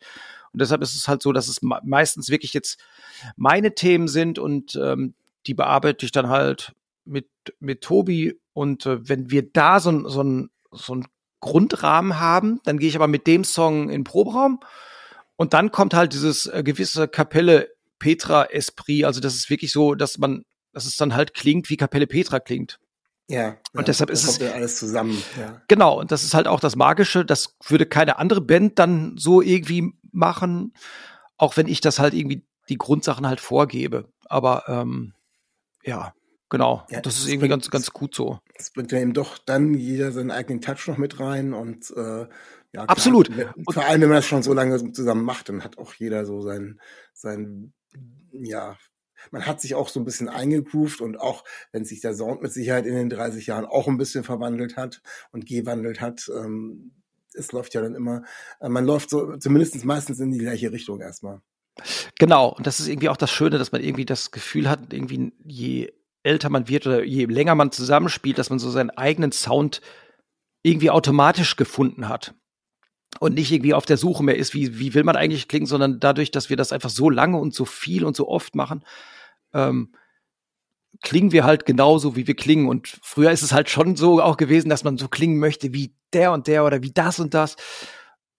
[0.54, 2.80] Und deshalb ist es halt so, dass es meistens wirklich jetzt
[3.36, 5.16] meine Themen sind und ähm,
[5.48, 6.74] die bearbeite ich dann halt
[7.06, 7.30] mit,
[7.60, 11.08] mit Tobi und äh, wenn wir da so, so, ein, so ein
[11.40, 14.60] Grundrahmen haben, dann gehe ich aber mit dem Song in den Proberaum
[15.36, 17.70] und dann kommt halt dieses äh, gewisse Kapelle
[18.00, 20.44] Petra Esprit, also das ist wirklich so, dass man,
[20.74, 22.80] dass es dann halt klingt, wie Kapelle Petra klingt.
[23.30, 23.58] Ja.
[23.72, 25.22] Und ja, deshalb ist es ja alles zusammen.
[25.40, 25.62] Ja.
[25.68, 27.24] Genau, und das ist halt auch das Magische.
[27.26, 30.74] Das würde keine andere Band dann so irgendwie machen,
[31.38, 34.10] auch wenn ich das halt irgendwie die Grundsachen halt vorgebe.
[34.26, 35.14] Aber ähm,
[35.84, 36.14] ja,
[36.54, 38.40] Genau, ja, das ist irgendwie bringt, ganz, ganz gut so.
[38.54, 42.28] Es bringt ja eben doch dann jeder seinen eigenen Touch noch mit rein und äh,
[42.74, 43.34] ja, absolut.
[43.34, 46.28] Klar, vor allem, wenn man das schon so lange zusammen macht, dann hat auch jeder
[46.28, 46.80] so sein,
[47.12, 47.74] sein,
[48.32, 48.78] ja,
[49.32, 52.54] man hat sich auch so ein bisschen eingegroovt und auch wenn sich der Sound mit
[52.54, 55.02] Sicherheit in den 30 Jahren auch ein bisschen verwandelt hat
[55.32, 56.92] und gewandelt hat, ähm,
[57.34, 58.22] es läuft ja dann immer,
[58.60, 61.42] äh, man läuft so zumindest meistens in die gleiche Richtung erstmal.
[62.20, 65.34] Genau, und das ist irgendwie auch das Schöne, dass man irgendwie das Gefühl hat, irgendwie
[65.44, 65.92] je
[66.24, 69.82] älter man wird oder je länger man zusammenspielt, dass man so seinen eigenen Sound
[70.64, 72.34] irgendwie automatisch gefunden hat
[73.20, 76.00] und nicht irgendwie auf der Suche mehr ist, wie, wie will man eigentlich klingen, sondern
[76.00, 78.84] dadurch, dass wir das einfach so lange und so viel und so oft machen,
[79.54, 79.94] ähm,
[81.02, 82.68] klingen wir halt genauso, wie wir klingen.
[82.68, 85.96] Und früher ist es halt schon so auch gewesen, dass man so klingen möchte wie
[86.14, 87.56] der und der oder wie das und das.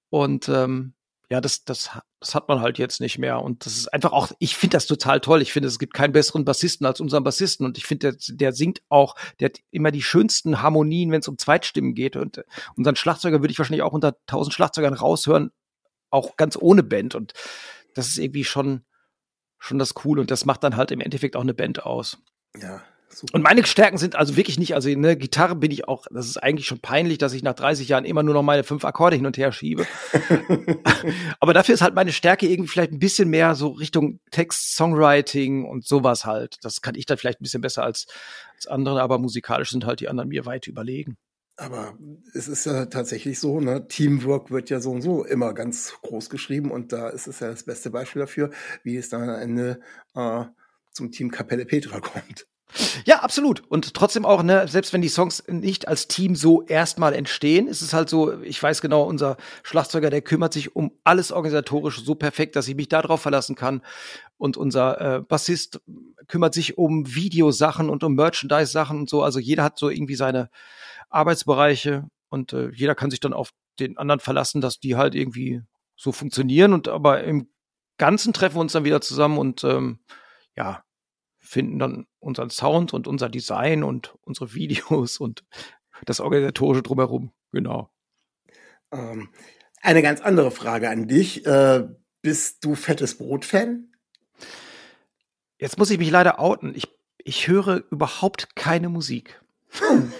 [0.08, 0.94] Und ähm,
[1.30, 1.90] ja, das, das,
[2.24, 3.42] das hat man halt jetzt nicht mehr.
[3.42, 5.42] Und das ist einfach auch, ich finde das total toll.
[5.42, 7.66] Ich finde, es gibt keinen besseren Bassisten als unseren Bassisten.
[7.66, 11.28] Und ich finde, der, der singt auch, der hat immer die schönsten Harmonien, wenn es
[11.28, 12.16] um Zweitstimmen geht.
[12.16, 12.42] Und
[12.76, 15.50] unseren Schlagzeuger würde ich wahrscheinlich auch unter tausend Schlagzeugern raushören,
[16.08, 17.14] auch ganz ohne Band.
[17.14, 17.34] Und
[17.94, 18.86] das ist irgendwie schon,
[19.58, 20.22] schon das Coole.
[20.22, 22.16] Und das macht dann halt im Endeffekt auch eine Band aus.
[22.56, 22.82] Ja,
[23.14, 23.34] Super.
[23.34, 26.26] Und meine Stärken sind also wirklich nicht, also in der Gitarre bin ich auch, das
[26.26, 29.16] ist eigentlich schon peinlich, dass ich nach 30 Jahren immer nur noch meine fünf Akkorde
[29.16, 29.86] hin und her schiebe.
[31.40, 35.64] Aber dafür ist halt meine Stärke irgendwie vielleicht ein bisschen mehr so Richtung Text, Songwriting
[35.64, 36.56] und sowas halt.
[36.62, 38.06] Das kann ich dann vielleicht ein bisschen besser als,
[38.56, 41.16] als andere, aber musikalisch sind halt die anderen mir weit überlegen.
[41.56, 41.96] Aber
[42.34, 43.86] es ist ja tatsächlich so, ne?
[43.86, 47.48] Teamwork wird ja so und so immer ganz groß geschrieben und da ist es ja
[47.48, 48.50] das beste Beispiel dafür,
[48.82, 49.80] wie es dann am Ende
[50.16, 50.44] äh,
[50.90, 52.46] zum Team Kapelle Petra kommt.
[53.04, 53.62] Ja, absolut.
[53.68, 57.82] Und trotzdem auch, ne, selbst wenn die Songs nicht als Team so erstmal entstehen, ist
[57.82, 62.14] es halt so, ich weiß genau, unser Schlagzeuger, der kümmert sich um alles organisatorisch so
[62.14, 63.82] perfekt, dass ich mich darauf verlassen kann.
[64.38, 65.80] Und unser äh, Bassist
[66.26, 69.22] kümmert sich um Videosachen und um Merchandise-Sachen und so.
[69.22, 70.50] Also jeder hat so irgendwie seine
[71.10, 75.62] Arbeitsbereiche und äh, jeder kann sich dann auf den anderen verlassen, dass die halt irgendwie
[75.96, 76.72] so funktionieren.
[76.72, 77.48] Und aber im
[77.98, 80.00] Ganzen treffen wir uns dann wieder zusammen und ähm,
[80.56, 80.82] ja,
[81.44, 85.44] finden dann unseren Sound und unser Design und unsere Videos und
[86.04, 87.32] das Organisatorische drumherum.
[87.52, 87.90] Genau.
[88.90, 89.28] Ähm,
[89.80, 91.46] eine ganz andere Frage an dich.
[91.46, 91.86] Äh,
[92.22, 93.92] bist du fettes Brot-Fan?
[95.58, 96.74] Jetzt muss ich mich leider outen.
[96.74, 99.40] Ich, ich höre überhaupt keine Musik.
[99.80, 100.10] okay.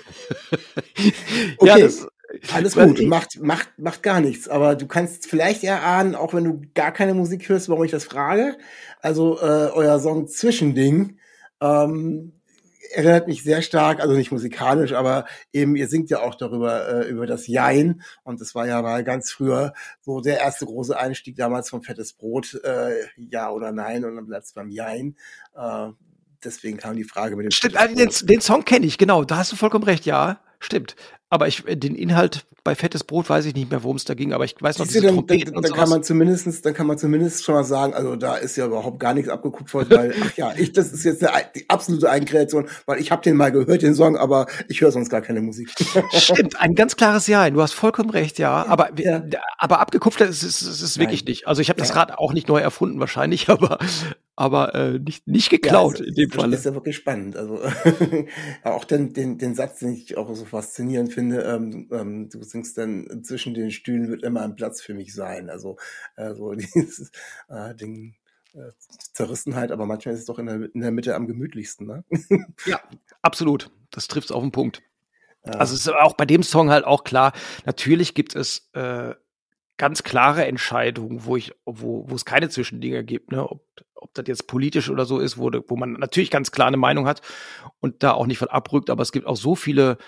[1.63, 2.07] Ja, das,
[2.53, 4.49] alles gut, macht, macht, macht gar nichts.
[4.49, 8.05] Aber du kannst vielleicht erahnen, auch wenn du gar keine Musik hörst, warum ich das
[8.05, 8.57] frage.
[9.01, 11.18] Also äh, euer Song Zwischending
[11.61, 12.33] Ähm,
[12.92, 17.09] erinnert mich sehr stark, also nicht musikalisch, aber eben, ihr singt ja auch darüber, äh,
[17.09, 18.03] über das Jein.
[18.23, 22.12] Und das war ja mal ganz früher so der erste große Einstieg damals von Fettes
[22.12, 25.16] Brot, äh, ja oder nein, und dann bleibt es beim Jein.
[25.57, 25.88] Äh,
[26.44, 27.50] deswegen kam die Frage mit dem.
[27.50, 30.40] Stimmt, also den, den Song kenne ich, genau, da hast du vollkommen recht, ja.
[30.61, 30.96] Stimmt.
[31.28, 34.33] Aber ich, den Inhalt bei Fettes Brot weiß ich nicht mehr, worum es da ging,
[34.33, 37.44] aber ich weiß noch, diese dann, dann, dann kann man zumindestens, dann kann man zumindest
[37.44, 40.54] schon mal sagen, also da ist ja überhaupt gar nichts abgeguckt worden, weil, ach ja,
[40.57, 43.94] ich, das ist jetzt eine, die absolute Eigenkreation, weil ich habe den mal gehört, den
[43.94, 45.74] Song, aber ich höre sonst gar keine Musik.
[46.14, 49.22] Stimmt, ein ganz klares Ja, du hast vollkommen recht, ja, aber, ja.
[49.59, 51.46] aber abgekupft ist es ist, ist wirklich nicht.
[51.46, 51.94] Also ich habe das.
[51.94, 53.78] Rad auch nicht neu erfunden wahrscheinlich, aber,
[54.37, 56.51] aber äh, nicht, nicht geklaut ja, also, in dem Fall.
[56.51, 57.37] Das ist ja wirklich spannend.
[57.37, 57.61] Also
[58.64, 62.77] auch den, den, den Satz, den ich auch so faszinierend finde, ähm, ähm, du singst
[62.79, 65.51] dann zwischen den Stühlen wird immer ein Platz für mich sein.
[65.51, 65.77] Also
[66.16, 67.11] äh, so dieses
[67.49, 68.16] äh, Ding.
[68.55, 68.70] Äh,
[69.12, 72.05] Zerrissenheit, aber manchmal ist es doch in der, in der Mitte am gemütlichsten, ne?
[72.66, 72.81] ja,
[73.20, 73.73] absolut.
[73.90, 74.81] Das trifft es auf den Punkt.
[75.42, 77.33] Also es ist auch bei dem Song halt auch klar,
[77.66, 79.14] natürlich gibt es äh,
[79.77, 83.49] ganz klare Entscheidungen, wo ich, wo, wo es keine Zwischendinge gibt, ne?
[83.49, 86.77] Ob, ob das jetzt politisch oder so ist, wo, wo man natürlich ganz klar eine
[86.77, 87.23] Meinung hat
[87.81, 89.99] und da auch nicht von abrückt, aber es gibt auch so viele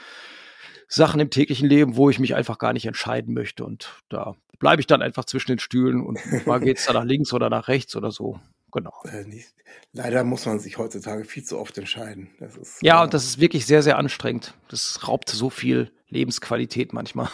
[0.88, 3.64] Sachen im täglichen Leben, wo ich mich einfach gar nicht entscheiden möchte.
[3.64, 7.32] Und da bleibe ich dann einfach zwischen den Stühlen und mal geht's da nach links
[7.32, 8.38] oder nach rechts oder so.
[8.72, 8.92] Genau.
[9.04, 9.54] Äh, nicht,
[9.92, 12.28] leider muss man sich heutzutage viel zu oft entscheiden.
[12.40, 14.54] Ist, ja, äh, und das ist wirklich sehr, sehr anstrengend.
[14.68, 17.30] Das raubt so viel Lebensqualität manchmal.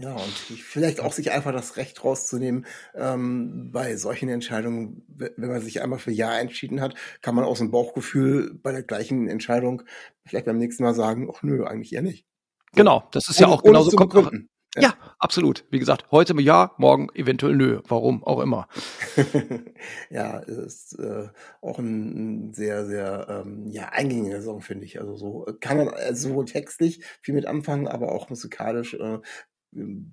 [0.00, 5.60] Ja, und vielleicht auch sich einfach das Recht rauszunehmen, ähm, bei solchen Entscheidungen, wenn man
[5.60, 9.82] sich einmal für Ja entschieden hat, kann man aus dem Bauchgefühl bei der gleichen Entscheidung
[10.24, 12.26] vielleicht beim nächsten Mal sagen, ach nö, eigentlich eher nicht.
[12.74, 13.96] Genau, das ist ohne, ja auch genauso.
[13.96, 14.82] Kommt, ja.
[14.82, 15.64] ja, absolut.
[15.70, 18.68] Wie gesagt, heute ja, morgen eventuell nö, warum auch immer.
[20.10, 21.28] ja, ist äh,
[21.60, 25.00] auch ein, sehr, sehr ähm, ja, eingängiger Song, finde ich.
[25.00, 29.18] Also so kann man also sowohl textlich viel mit anfangen, aber auch musikalisch äh,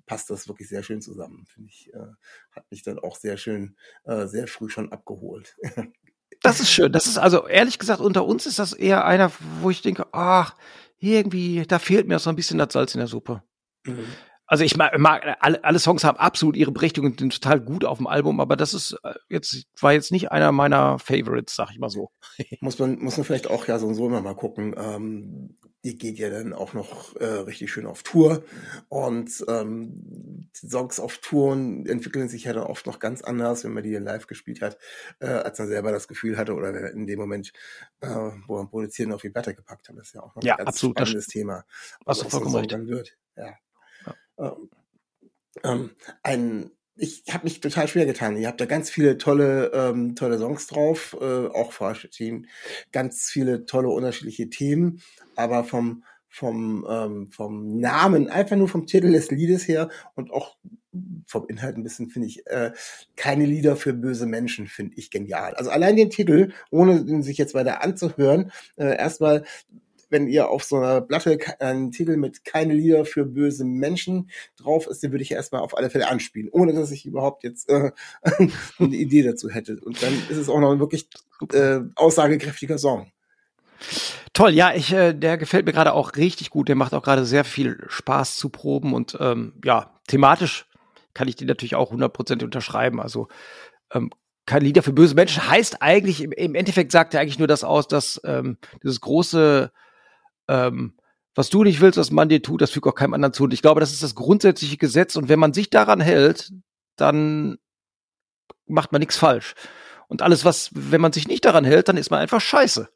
[0.06, 1.92] passt das wirklich sehr schön zusammen, finde ich.
[1.94, 2.12] Äh,
[2.50, 5.56] hat mich dann auch sehr schön, äh, sehr früh schon abgeholt.
[6.42, 6.92] das ist schön.
[6.92, 10.54] Das ist also ehrlich gesagt unter uns ist das eher einer, wo ich denke, ach,
[10.98, 13.42] irgendwie, da fehlt mir so ein bisschen das Salz in der Suppe.
[13.84, 14.06] Mhm.
[14.46, 17.84] Also ich mag, mag alle, alle Songs haben absolut ihre Berechtigung und sind total gut
[17.84, 21.70] auf dem Album, aber das ist äh, jetzt war jetzt nicht einer meiner Favorites, sag
[21.70, 22.10] ich mal so.
[22.60, 24.74] muss man muss man vielleicht auch ja so und so immer mal gucken.
[24.78, 28.42] Ähm, die geht ja dann auch noch äh, richtig schön auf Tour
[28.88, 33.72] und ähm, die Songs auf Touren entwickeln sich ja dann oft noch ganz anders, wenn
[33.72, 34.78] man die live gespielt hat,
[35.20, 37.52] äh, als man selber das Gefühl hatte oder in dem Moment,
[38.00, 39.96] äh, wo man Produzieren auf die Platte gepackt hat.
[39.96, 41.64] Das ist ja auch noch ja, ein ganz absolut, spannendes Thema.
[42.04, 42.72] Was also, vollkommen recht.
[42.72, 43.16] dann wird.
[43.36, 43.54] Ja.
[44.38, 44.70] Ähm,
[45.64, 45.90] ähm,
[46.22, 48.36] ein ich habe mich total schwer getan.
[48.36, 51.72] Ihr habt da ganz viele tolle, ähm, tolle Songs drauf, äh, auch
[52.10, 52.46] Team,
[52.90, 55.02] ganz viele tolle unterschiedliche Themen,
[55.34, 60.56] aber vom vom ähm, vom Namen, einfach nur vom Titel des Liedes her und auch
[61.26, 62.72] vom Inhalt ein bisschen finde ich äh,
[63.16, 65.54] keine Lieder für böse Menschen finde ich genial.
[65.54, 69.44] Also allein den Titel, ohne den sich jetzt weiter anzuhören, äh, erstmal
[70.08, 74.86] wenn ihr auf so einer Platte einen Titel mit keine Lieder für böse Menschen drauf
[74.86, 77.90] ist, den würde ich erstmal auf alle Fälle anspielen, ohne dass ich überhaupt jetzt äh,
[78.78, 79.80] eine Idee dazu hätte.
[79.80, 81.08] Und dann ist es auch noch ein wirklich
[81.52, 83.10] äh, aussagekräftiger Song.
[84.32, 86.68] Toll, ja, ich, äh, der gefällt mir gerade auch richtig gut.
[86.68, 90.66] Der macht auch gerade sehr viel Spaß zu proben und ähm, ja, thematisch
[91.14, 93.00] kann ich den natürlich auch 100% unterschreiben.
[93.00, 93.28] Also
[93.92, 94.10] ähm,
[94.44, 97.64] keine Lieder für böse Menschen heißt eigentlich, im, im Endeffekt sagt er eigentlich nur das
[97.64, 99.72] aus, dass ähm, dieses große
[100.48, 100.94] ähm,
[101.34, 103.44] was du nicht willst, was man dir tut, das fügt auch keinem anderen zu.
[103.44, 105.16] Und ich glaube, das ist das grundsätzliche Gesetz.
[105.16, 106.52] Und wenn man sich daran hält,
[106.96, 107.58] dann
[108.66, 109.54] macht man nichts falsch.
[110.08, 112.88] Und alles, was, wenn man sich nicht daran hält, dann ist man einfach scheiße.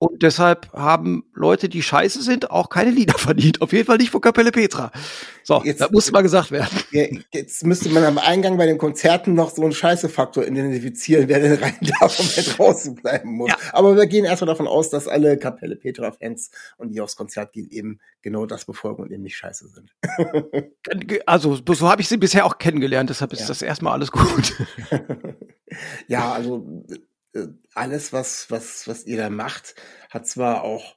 [0.00, 3.60] Und deshalb haben Leute, die scheiße sind, auch keine Lieder verdient.
[3.60, 4.92] Auf jeden Fall nicht von Kapelle Petra.
[5.42, 7.24] So, jetzt, das muss mal gesagt werden.
[7.32, 11.54] Jetzt müsste man am Eingang bei den Konzerten noch so einen Scheißefaktor identifizieren, wer denn
[11.54, 13.48] rein darf und wer draußen bleiben muss.
[13.48, 13.56] Ja.
[13.72, 17.68] Aber wir gehen erstmal davon aus, dass alle Kapelle Petra-Fans und die aufs Konzert gehen,
[17.70, 19.94] eben genau das befolgen und eben nicht scheiße sind.
[21.26, 23.48] Also, so habe ich sie bisher auch kennengelernt, deshalb ist ja.
[23.48, 24.54] das erstmal alles gut.
[26.06, 26.84] ja, also
[27.74, 29.74] alles, was, was, was ihr da macht,
[30.10, 30.96] hat zwar auch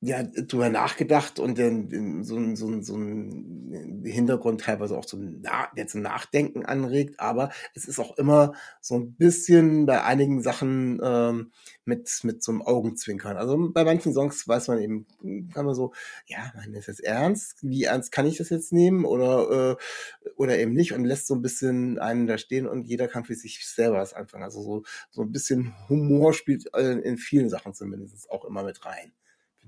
[0.00, 5.42] ja, drüber nachgedacht und dann so ein, so ein, so ein Hintergrund teilweise auch zum,
[5.42, 11.00] der zum Nachdenken anregt, aber es ist auch immer so ein bisschen bei einigen Sachen
[11.02, 11.50] ähm,
[11.84, 13.36] mit, mit so einem Augenzwinkern.
[13.36, 15.06] Also bei manchen Songs weiß man eben,
[15.52, 15.92] kann man so,
[16.26, 20.58] ja, man ist jetzt ernst, wie ernst kann ich das jetzt nehmen oder, äh, oder
[20.58, 23.66] eben nicht und lässt so ein bisschen einen da stehen und jeder kann für sich
[23.66, 24.44] selber was anfangen.
[24.44, 28.84] Also so, so ein bisschen Humor spielt äh, in vielen Sachen zumindest auch immer mit
[28.84, 29.12] rein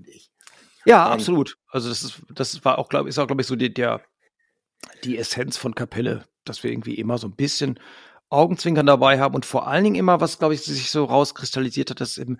[0.01, 0.31] finde ich.
[0.85, 1.57] Ja, um, absolut.
[1.67, 4.01] Also das ist, das war auch, glaube ich, ist auch, glaube ich, so die, der,
[5.03, 7.79] die Essenz von Kapelle, dass wir irgendwie immer so ein bisschen
[8.29, 12.01] Augenzwinkern dabei haben und vor allen Dingen immer, was, glaube ich, sich so rauskristallisiert hat,
[12.01, 12.39] dass eben,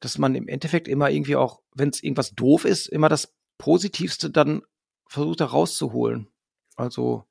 [0.00, 4.30] dass man im Endeffekt immer irgendwie auch, wenn es irgendwas doof ist, immer das Positivste
[4.30, 4.62] dann
[5.08, 6.28] versucht da rauszuholen.
[6.76, 7.24] Also,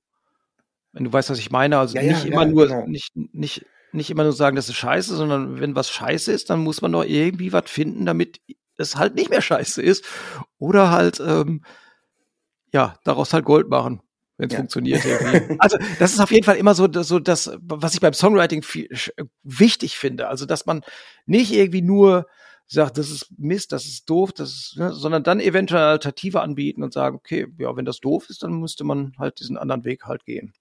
[0.92, 2.88] wenn du weißt, was ich meine, also ja, nicht ja, immer ja, nur, genau.
[2.88, 6.60] nicht, nicht, nicht immer nur sagen, das ist scheiße, sondern wenn was scheiße ist, dann
[6.60, 8.42] muss man doch irgendwie was finden, damit
[8.78, 10.06] es halt nicht mehr scheiße ist.
[10.58, 11.64] Oder halt, ähm,
[12.74, 14.02] ja, daraus halt Gold machen,
[14.38, 14.60] wenn es ja.
[14.60, 15.04] funktioniert.
[15.60, 18.90] also das ist auf jeden Fall immer so, so das, was ich beim Songwriting viel,
[19.44, 20.28] wichtig finde.
[20.28, 20.82] Also dass man
[21.26, 22.28] nicht irgendwie nur
[22.68, 26.84] sagt, das ist Mist, das ist doof, das ist, ne, sondern dann eventuell Alternative anbieten
[26.84, 30.06] und sagen, okay, ja, wenn das doof ist, dann müsste man halt diesen anderen Weg
[30.06, 30.54] halt gehen.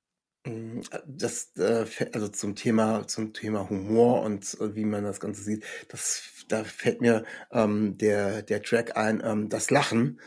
[0.47, 5.43] Mm, das, äh, also zum Thema, zum Thema Humor und äh, wie man das Ganze
[5.43, 10.21] sieht, das, da fällt mir ähm, der, der Track ein, ähm, das Lachen.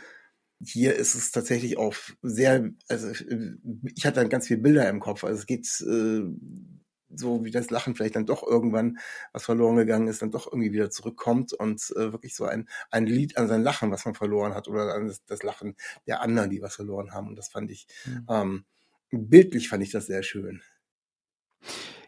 [0.60, 3.12] Hier ist es tatsächlich auch sehr, also
[3.96, 5.24] ich hatte dann ganz viele Bilder im Kopf.
[5.24, 6.24] Also es geht äh,
[7.16, 8.98] so wie das Lachen vielleicht dann doch irgendwann,
[9.34, 13.06] was verloren gegangen ist, dann doch irgendwie wieder zurückkommt und äh, wirklich so ein, ein
[13.06, 15.76] Lied an sein Lachen, was man verloren hat, oder an das, das Lachen
[16.08, 17.28] der anderen, die was verloren haben.
[17.28, 18.26] Und das fand ich mhm.
[18.30, 18.66] ähm,
[19.12, 20.62] bildlich fand ich das sehr schön.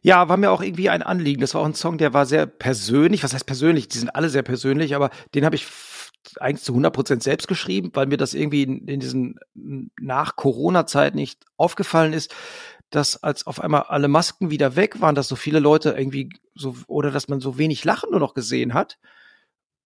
[0.02, 1.42] Ja, war mir auch irgendwie ein Anliegen.
[1.42, 3.24] Das war auch ein Song, der war sehr persönlich.
[3.24, 3.90] Was heißt persönlich?
[3.90, 5.68] Die sind alle sehr persönlich, aber den habe ich
[6.40, 9.40] eigentlich zu 100 Prozent selbst geschrieben, weil mir das irgendwie in, in diesen
[10.00, 12.34] Nach-Corona-Zeit nicht aufgefallen ist,
[12.90, 16.76] dass als auf einmal alle Masken wieder weg waren, dass so viele Leute irgendwie so,
[16.88, 18.98] oder dass man so wenig Lachen nur noch gesehen hat.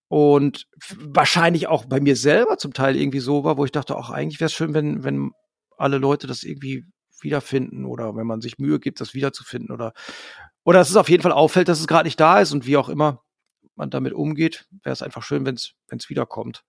[0.08, 4.10] Und wahrscheinlich auch bei mir selber zum Teil irgendwie so war, wo ich dachte, auch
[4.10, 5.32] eigentlich wäre es schön, wenn, wenn
[5.76, 6.84] alle Leute das irgendwie
[7.24, 9.92] wiederfinden oder wenn man sich Mühe gibt, das wiederzufinden oder
[10.64, 12.76] oder dass es auf jeden Fall auffällt, dass es gerade nicht da ist und wie
[12.76, 13.22] auch immer
[13.76, 16.62] man damit umgeht, wäre es einfach schön, wenn es wenn es wiederkommt.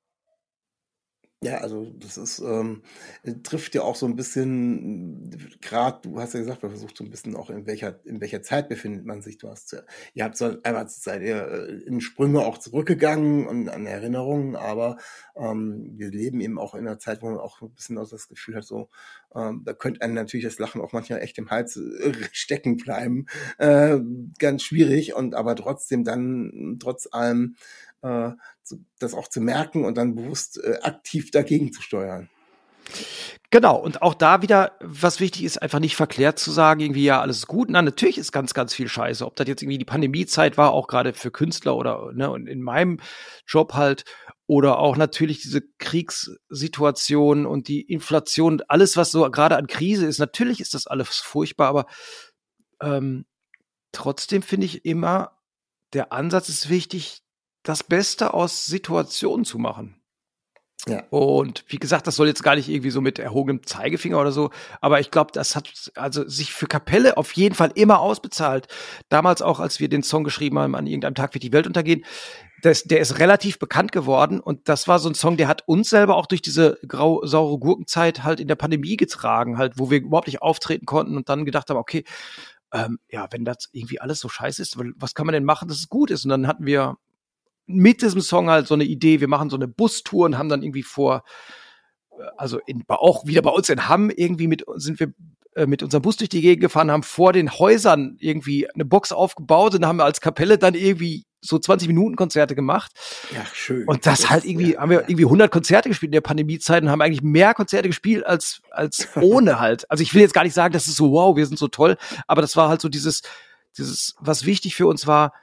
[1.43, 2.81] Ja, also das ist, ähm,
[3.43, 5.29] trifft ja auch so ein bisschen,
[5.61, 8.41] gerade, du hast ja gesagt, man versucht so ein bisschen auch in welcher, in welcher
[8.41, 9.37] Zeit befindet man sich.
[9.37, 9.75] Du hast,
[10.13, 14.97] ihr habt so einmal seid ihr äh, in Sprünge auch zurückgegangen und an Erinnerungen, aber
[15.35, 18.27] ähm, wir leben eben auch in einer Zeit, wo man auch ein bisschen auch das
[18.27, 18.89] Gefühl hat, so,
[19.35, 23.25] ähm, da könnte einem natürlich das Lachen auch manchmal echt im Hals äh, stecken bleiben.
[23.59, 23.99] Äh,
[24.39, 27.55] ganz schwierig und aber trotzdem dann, trotz allem,
[28.05, 28.31] äh,
[28.99, 32.29] das auch zu merken und dann bewusst äh, aktiv dagegen zu steuern.
[33.49, 37.21] Genau, und auch da wieder, was wichtig ist, einfach nicht verklärt zu sagen, irgendwie, ja,
[37.21, 37.69] alles ist gut.
[37.69, 39.25] Na, natürlich ist ganz, ganz viel Scheiße.
[39.25, 42.61] Ob das jetzt irgendwie die Pandemiezeit war, auch gerade für Künstler oder, ne, und in
[42.61, 42.99] meinem
[43.47, 44.05] Job halt,
[44.47, 50.19] oder auch natürlich diese Kriegssituation und die Inflation, alles, was so gerade an Krise ist.
[50.19, 51.85] Natürlich ist das alles furchtbar, aber
[52.81, 53.25] ähm,
[53.91, 55.39] trotzdem finde ich immer,
[55.93, 57.24] der Ansatz ist wichtig,
[57.65, 60.01] das Beste aus Situationen zu machen.
[60.87, 61.03] Ja.
[61.09, 64.51] Und wie gesagt, das soll jetzt gar nicht irgendwie so mit erhobenem Zeigefinger oder so,
[64.81, 68.67] aber ich glaube, das hat also sich für Kapelle auf jeden Fall immer ausbezahlt.
[69.09, 72.05] Damals auch, als wir den Song geschrieben haben, an irgendeinem Tag wird die Welt untergehen,
[72.61, 75.89] das, der ist relativ bekannt geworden und das war so ein Song, der hat uns
[75.89, 79.99] selber auch durch diese grau saure Gurkenzeit halt in der Pandemie getragen, halt, wo wir
[80.01, 82.03] überhaupt nicht auftreten konnten und dann gedacht haben, okay,
[82.73, 85.77] ähm, ja, wenn das irgendwie alles so scheiße ist, was kann man denn machen, dass
[85.77, 86.25] es gut ist?
[86.25, 86.97] Und dann hatten wir
[87.67, 90.63] mit diesem Song halt so eine Idee, wir machen so eine Bustour und haben dann
[90.63, 91.23] irgendwie vor,
[92.11, 95.13] äh, also in, auch wieder bei uns in Hamm irgendwie mit, sind wir
[95.55, 99.11] äh, mit unserem Bus durch die Gegend gefahren, haben vor den Häusern irgendwie eine Box
[99.11, 102.91] aufgebaut und haben als Kapelle dann irgendwie so 20 Minuten Konzerte gemacht.
[103.33, 103.87] Ja, schön.
[103.87, 106.83] Und das, das halt irgendwie, ja, haben wir irgendwie 100 Konzerte gespielt in der Pandemiezeit
[106.83, 109.89] und haben eigentlich mehr Konzerte gespielt als, als ohne halt.
[109.89, 111.97] Also ich will jetzt gar nicht sagen, das ist so, wow, wir sind so toll,
[112.27, 113.21] aber das war halt so dieses,
[113.77, 115.33] dieses, was wichtig für uns war,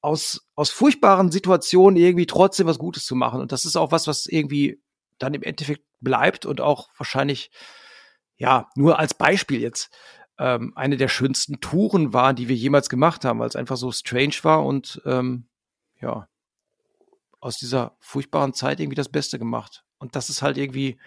[0.00, 3.40] aus, aus furchtbaren Situationen irgendwie trotzdem was Gutes zu machen.
[3.40, 4.80] Und das ist auch was, was irgendwie
[5.18, 7.50] dann im Endeffekt bleibt und auch wahrscheinlich,
[8.36, 9.90] ja, nur als Beispiel jetzt,
[10.38, 13.90] ähm, eine der schönsten Touren war, die wir jemals gemacht haben, weil es einfach so
[13.90, 15.48] strange war und ähm,
[16.00, 16.28] ja,
[17.40, 19.84] aus dieser furchtbaren Zeit irgendwie das Beste gemacht.
[19.98, 20.98] Und das ist halt irgendwie,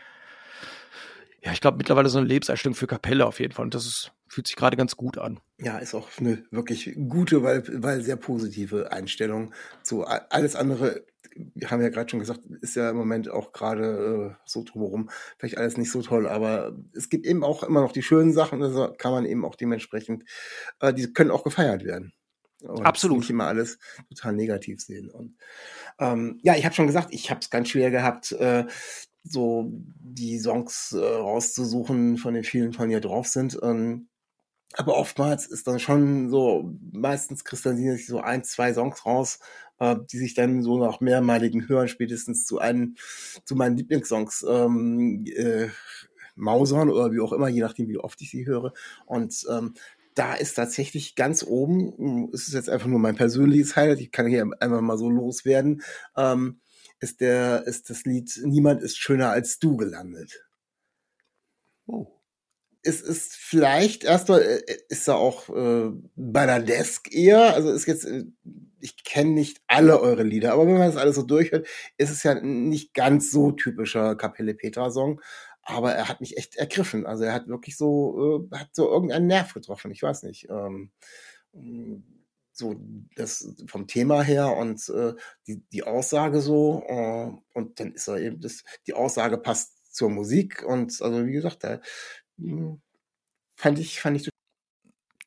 [1.42, 3.66] ja, ich glaube, mittlerweile so eine Lebenseinstellung für Kapelle auf jeden Fall.
[3.66, 5.42] Und das ist, fühlt sich gerade ganz gut an.
[5.60, 11.06] Ja, ist auch eine wirklich gute, weil, weil sehr positive Einstellung zu alles andere.
[11.36, 15.10] Wir haben ja gerade schon gesagt, ist ja im Moment auch gerade äh, so drumherum
[15.38, 18.64] vielleicht alles nicht so toll, aber es gibt eben auch immer noch die schönen Sachen,
[18.64, 20.24] also kann man eben auch dementsprechend,
[20.80, 22.14] äh, die können auch gefeiert werden.
[22.62, 23.20] Und Absolut.
[23.20, 25.10] Nicht immer alles total negativ sehen.
[25.10, 25.36] Und
[26.00, 28.66] ähm, ja, ich habe schon gesagt, ich habe es ganz schwer gehabt, äh,
[29.24, 33.58] so die Songs äh, rauszusuchen von den vielen, von hier drauf sind.
[33.62, 34.08] Ähm,
[34.74, 39.40] aber oftmals ist dann schon so, meistens kristallisieren sich so ein, zwei Songs raus,
[39.80, 42.96] äh, die sich dann so nach mehrmaligen Hören spätestens zu einem,
[43.46, 45.70] zu meinen Lieblingssongs ähm, äh,
[46.36, 48.74] mausern oder wie auch immer, je nachdem, wie oft ich sie höre.
[49.06, 49.74] Und ähm,
[50.14, 54.28] da ist tatsächlich ganz oben, es ist jetzt einfach nur mein persönliches Highlight, ich kann
[54.28, 55.82] hier einfach mal so loswerden,
[56.18, 56.60] ähm,
[57.00, 60.46] ist der, ist das Lied Niemand ist schöner als du gelandet.
[61.88, 62.21] Oh.
[62.84, 68.26] Es ist vielleicht erstmal, äh, ist er auch äh, Banadesk eher, also ist jetzt, äh,
[68.80, 71.68] ich kenne nicht alle eure Lieder, aber wenn man das alles so durchhört,
[71.98, 75.22] ist es ja nicht ganz so typischer Kapelle Petra Song,
[75.62, 77.06] aber er hat mich echt ergriffen.
[77.06, 79.92] Also er hat wirklich so, äh, hat so irgendeinen Nerv getroffen.
[79.92, 80.48] Ich weiß nicht.
[80.50, 80.92] Ähm,
[82.54, 82.76] so
[83.16, 85.14] das vom Thema her und äh,
[85.48, 90.10] die, die Aussage so äh, und dann ist er eben das, die Aussage passt zur
[90.10, 91.82] Musik und also wie gesagt, da
[93.56, 94.30] fand ich, fand ich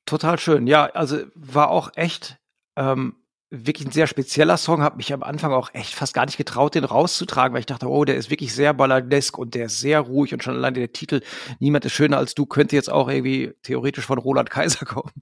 [0.07, 0.66] total schön.
[0.66, 2.38] Ja, also war auch echt
[2.77, 3.16] ähm,
[3.50, 6.74] wirklich ein sehr spezieller Song, habe mich am Anfang auch echt fast gar nicht getraut,
[6.74, 10.00] den rauszutragen, weil ich dachte, oh, der ist wirklich sehr balladesk und der ist sehr
[10.00, 11.20] ruhig und schon allein der Titel
[11.61, 15.12] Niemand ist schöner als du könnte jetzt auch irgendwie theoretisch von Roland Kaiser kommen.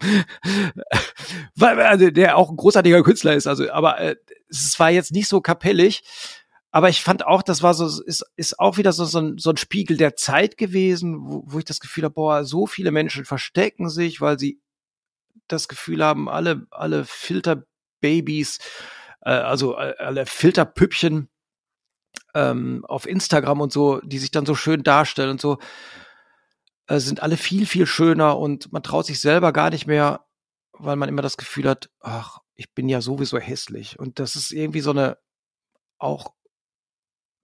[1.54, 4.16] weil also der auch ein großartiger Künstler ist, also aber äh,
[4.48, 6.02] es war jetzt nicht so kapellig,
[6.74, 9.50] aber ich fand auch, das war so, ist, ist auch wieder so, so, ein, so
[9.50, 13.26] ein Spiegel der Zeit gewesen, wo, wo ich das Gefühl habe, boah, so viele Menschen
[13.26, 14.58] verstecken sich, weil sie
[15.48, 17.64] das Gefühl haben, alle, alle Filter
[18.00, 18.58] Babys,
[19.20, 21.28] äh, also äh, alle Filterpüppchen
[22.34, 25.58] ähm, auf Instagram und so, die sich dann so schön darstellen und so,
[26.86, 30.24] äh, sind alle viel, viel schöner und man traut sich selber gar nicht mehr,
[30.72, 33.98] weil man immer das Gefühl hat, ach, ich bin ja sowieso hässlich.
[33.98, 35.18] Und das ist irgendwie so eine
[35.98, 36.32] auch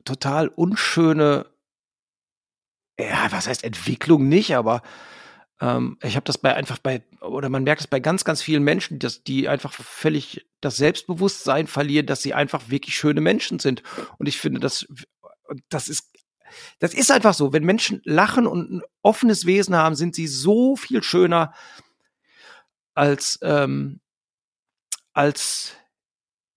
[0.04, 1.46] total unschöne,
[2.98, 4.82] ja, was heißt Entwicklung nicht, aber
[5.60, 8.62] ähm, ich habe das bei einfach bei, oder man merkt es bei ganz, ganz vielen
[8.62, 13.82] Menschen, dass die einfach völlig das Selbstbewusstsein verlieren, dass sie einfach wirklich schöne Menschen sind.
[14.18, 14.86] Und ich finde, das,
[15.68, 16.12] das ist,
[16.78, 17.52] das ist einfach so.
[17.52, 21.52] Wenn Menschen lachen und ein offenes Wesen haben, sind sie so viel schöner
[22.94, 24.00] als, ähm,
[25.12, 25.74] als,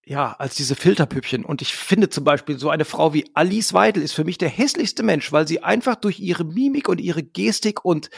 [0.06, 1.46] ja, als diese Filterpüppchen.
[1.46, 4.50] Und ich finde zum Beispiel, so eine Frau wie Alice Weidel ist für mich der
[4.50, 8.10] hässlichste Mensch, weil sie einfach durch ihre Mimik und ihre Gestik und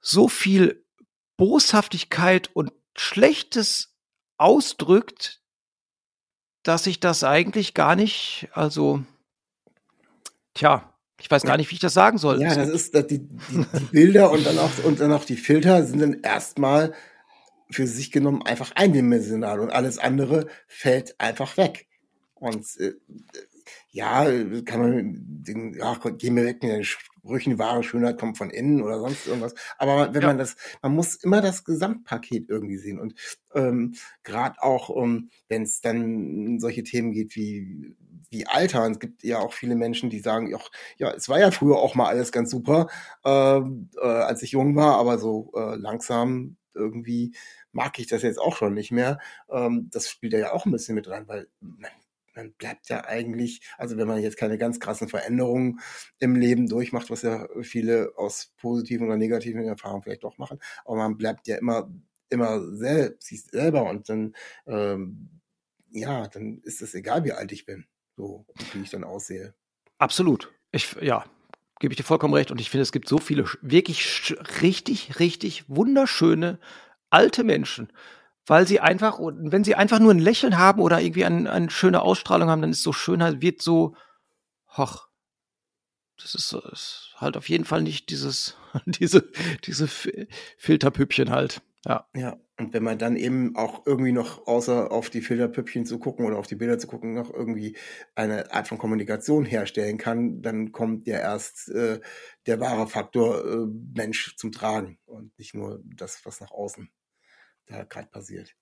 [0.00, 0.84] so viel
[1.36, 3.94] Boshaftigkeit und Schlechtes
[4.36, 5.40] ausdrückt,
[6.62, 9.02] dass ich das eigentlich gar nicht, also,
[10.54, 12.40] tja, ich weiß gar nicht, wie ich das sagen soll.
[12.40, 15.84] Ja, das ist die, die, die Bilder und dann auch und dann auch die Filter
[15.84, 16.94] sind dann erstmal
[17.70, 21.86] für sich genommen einfach eindimensional und alles andere fällt einfach weg.
[22.34, 22.92] Und äh,
[23.90, 24.24] ja,
[24.64, 28.82] kann man den, ja, gehen wir weg mit den Sprüchen, wahre Schönheit kommt von innen
[28.82, 29.54] oder sonst irgendwas.
[29.78, 30.28] Aber wenn ja.
[30.28, 32.98] man das, man muss immer das Gesamtpaket irgendwie sehen.
[32.98, 33.14] Und
[33.54, 37.96] ähm, gerade auch, ähm, wenn es dann solche Themen geht wie
[38.30, 38.84] wie Alter.
[38.84, 40.58] Und es gibt ja auch viele Menschen, die sagen, ja,
[40.98, 42.86] ja, es war ja früher auch mal alles ganz super,
[43.24, 47.34] äh, äh, als ich jung war, aber so äh, langsam irgendwie
[47.72, 49.18] mag ich das jetzt auch schon nicht mehr.
[49.50, 51.90] Ähm, das spielt ja auch ein bisschen mit rein, weil man
[52.34, 55.80] man bleibt ja eigentlich, also wenn man jetzt keine ganz krassen Veränderungen
[56.18, 60.96] im Leben durchmacht, was ja viele aus positiven oder negativen Erfahrungen vielleicht doch machen, aber
[60.96, 61.90] man bleibt ja immer,
[62.28, 64.34] immer selbst, sich selber und dann,
[64.66, 65.40] ähm,
[65.90, 69.54] ja, dann ist es egal, wie alt ich bin, so, wie ich dann aussehe.
[69.98, 70.52] Absolut.
[70.72, 71.24] Ich, ja,
[71.80, 72.52] gebe ich dir vollkommen recht.
[72.52, 76.60] Und ich finde, es gibt so viele wirklich richtig, richtig wunderschöne
[77.08, 77.92] alte Menschen,
[78.46, 82.48] weil sie einfach, wenn sie einfach nur ein Lächeln haben oder irgendwie eine, schöne Ausstrahlung
[82.48, 83.96] haben, dann ist so Schönheit, wird so,
[84.76, 85.08] hoch.
[86.22, 89.28] Das ist, ist halt auf jeden Fall nicht dieses, diese,
[89.64, 89.88] diese
[90.58, 91.62] Filterpüppchen halt.
[91.86, 92.06] Ja.
[92.14, 92.38] Ja.
[92.58, 96.38] Und wenn man dann eben auch irgendwie noch, außer auf die Filterpüppchen zu gucken oder
[96.38, 97.76] auf die Bilder zu gucken, noch irgendwie
[98.14, 102.00] eine Art von Kommunikation herstellen kann, dann kommt ja erst äh,
[102.46, 106.90] der wahre Faktor äh, Mensch zum Tragen und nicht nur das, was nach außen
[107.66, 108.54] da gerade passiert.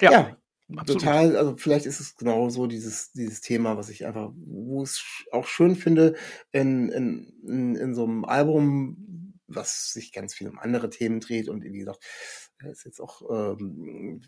[0.00, 0.12] Ja.
[0.12, 0.36] ja.
[0.76, 1.02] Absolut.
[1.02, 5.04] Total, also vielleicht ist es genau so dieses, dieses Thema, was ich einfach, wo es
[5.30, 6.14] auch schön finde,
[6.52, 8.96] in, in, in, in so einem Album,
[9.54, 12.04] was sich ganz viel um andere Themen dreht und wie gesagt,
[12.58, 14.20] er ist jetzt auch ähm,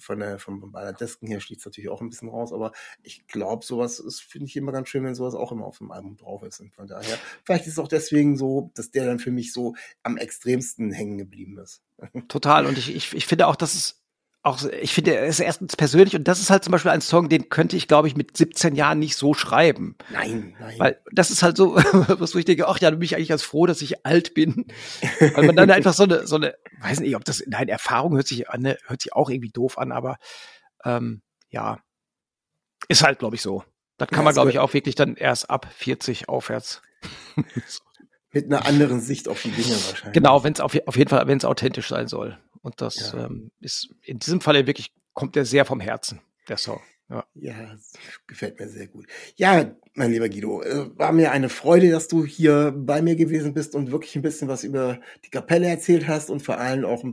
[0.00, 2.72] von der von bei der Desken her schließt natürlich auch ein bisschen raus, aber
[3.02, 6.16] ich glaube, sowas finde ich immer ganz schön, wenn sowas auch immer auf dem Album
[6.16, 6.60] drauf ist.
[6.60, 9.74] Und von daher, vielleicht ist es auch deswegen so, dass der dann für mich so
[10.02, 11.82] am extremsten hängen geblieben ist.
[12.28, 12.66] Total.
[12.66, 14.05] Und ich, ich, ich finde auch, dass es
[14.46, 17.28] auch, ich finde, er ist erstens persönlich und das ist halt zum Beispiel ein Song,
[17.28, 19.96] den könnte ich, glaube ich, mit 17 Jahren nicht so schreiben.
[20.10, 20.78] Nein, nein.
[20.78, 21.74] Weil das ist halt so,
[22.18, 24.34] was wo ich denke, ach ja, du bin ich eigentlich ganz froh, dass ich alt
[24.34, 24.66] bin.
[25.34, 28.28] Weil man dann einfach so eine, so eine, weiß nicht, ob das, nein, Erfahrung hört
[28.28, 30.16] sich an, ne, hört sich auch irgendwie doof an, aber
[30.84, 31.80] ähm, ja,
[32.88, 33.64] ist halt, glaube ich, so.
[33.98, 36.82] Das kann Ja, man, ist glaube ich, auch wirklich dann erst ab 40 aufwärts.
[38.32, 40.12] Mit einer anderen Sicht auf die Dinge wahrscheinlich.
[40.12, 42.38] Genau, wenn es auf, auf jeden Fall, wenn es authentisch sein soll.
[42.66, 43.26] Und das Ja.
[43.26, 46.80] ähm, ist in diesem Falle wirklich, kommt der sehr vom Herzen, der Song.
[47.08, 47.24] Ja.
[47.34, 47.76] Ja,
[48.26, 49.06] gefällt mir sehr gut.
[49.36, 53.54] Ja, mein lieber Guido, äh, war mir eine Freude, dass du hier bei mir gewesen
[53.54, 57.04] bist und wirklich ein bisschen was über die Kapelle erzählt hast und vor allem auch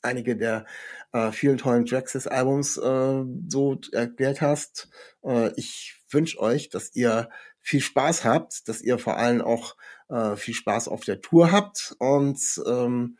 [0.00, 0.64] einige der
[1.12, 4.88] äh, vielen tollen Tracks des Albums äh, so erklärt hast.
[5.22, 7.28] Äh, ich wünsche euch, dass ihr
[7.60, 9.76] viel Spaß habt, dass ihr vor allem auch
[10.08, 13.18] äh, viel Spaß auf der Tour habt und ähm,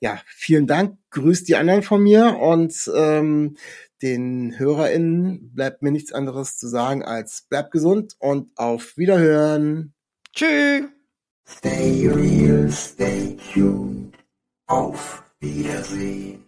[0.00, 0.98] ja, vielen Dank.
[1.10, 3.56] Grüßt die anderen von mir und ähm,
[4.02, 9.94] den HörerInnen bleibt mir nichts anderes zu sagen als bleibt gesund und auf Wiederhören.
[10.32, 10.84] Tschüss!
[11.48, 14.14] Stay real, stay tuned.
[14.66, 16.47] Auf Wiedersehen.